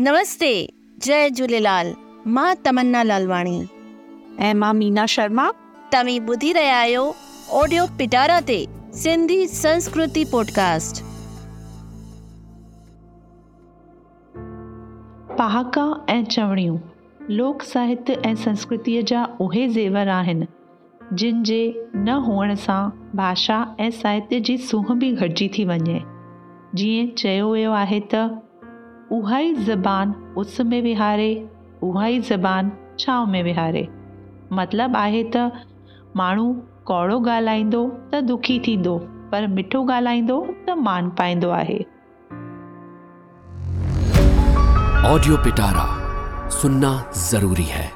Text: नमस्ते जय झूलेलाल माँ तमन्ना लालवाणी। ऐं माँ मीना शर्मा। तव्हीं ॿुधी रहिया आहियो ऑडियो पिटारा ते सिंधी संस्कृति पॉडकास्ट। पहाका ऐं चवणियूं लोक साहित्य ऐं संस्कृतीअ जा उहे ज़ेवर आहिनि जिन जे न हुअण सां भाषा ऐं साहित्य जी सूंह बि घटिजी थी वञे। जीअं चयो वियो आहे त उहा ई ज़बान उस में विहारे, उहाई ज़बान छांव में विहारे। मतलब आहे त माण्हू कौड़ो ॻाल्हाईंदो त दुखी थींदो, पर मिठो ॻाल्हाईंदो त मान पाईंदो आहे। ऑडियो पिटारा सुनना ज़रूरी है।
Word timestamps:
नमस्ते 0.00 0.48
जय 1.02 1.28
झूलेलाल 1.30 1.92
माँ 2.26 2.54
तमन्ना 2.66 3.02
लालवाणी। 3.02 3.60
ऐं 4.40 4.52
माँ 4.54 4.72
मीना 4.74 5.06
शर्मा। 5.06 5.48
तव्हीं 5.92 6.20
ॿुधी 6.20 6.52
रहिया 6.52 6.76
आहियो 6.78 7.04
ऑडियो 7.52 7.84
पिटारा 7.98 8.38
ते 8.40 8.58
सिंधी 8.94 9.46
संस्कृति 9.46 10.24
पॉडकास्ट। 10.32 11.02
पहाका 15.38 15.86
ऐं 16.08 16.24
चवणियूं 16.24 16.78
लोक 17.30 17.62
साहित्य 17.62 18.20
ऐं 18.26 18.34
संस्कृतीअ 18.34 19.02
जा 19.02 19.24
उहे 19.40 19.68
ज़ेवर 19.68 20.08
आहिनि 20.08 20.46
जिन 21.12 21.42
जे 21.42 21.88
न 21.94 22.22
हुअण 22.26 22.54
सां 22.54 22.88
भाषा 23.16 23.64
ऐं 23.80 23.90
साहित्य 23.90 24.40
जी 24.40 24.58
सूंह 24.58 24.94
बि 24.94 25.12
घटिजी 25.12 25.48
थी 25.48 25.64
वञे। 25.64 26.00
जीअं 26.74 27.14
चयो 27.18 27.52
वियो 27.52 27.72
आहे 27.72 28.00
त 28.14 28.28
उहा 29.12 29.38
ई 29.38 29.54
ज़बान 29.54 30.14
उस 30.36 30.60
में 30.60 30.82
विहारे, 30.82 31.48
उहाई 31.82 32.18
ज़बान 32.20 32.72
छांव 33.00 33.26
में 33.26 33.42
विहारे। 33.42 33.88
मतलब 34.52 34.96
आहे 34.96 35.22
त 35.36 35.52
माण्हू 36.16 36.52
कौड़ो 36.86 37.20
ॻाल्हाईंदो 37.20 37.86
त 38.12 38.14
दुखी 38.14 38.58
थींदो, 38.58 38.98
पर 39.32 39.46
मिठो 39.46 39.84
ॻाल्हाईंदो 39.86 40.46
त 40.68 40.70
मान 40.78 41.10
पाईंदो 41.10 41.50
आहे। 41.50 41.78
ऑडियो 45.06 45.36
पिटारा 45.36 45.86
सुनना 46.50 46.92
ज़रूरी 47.30 47.64
है। 47.64 47.95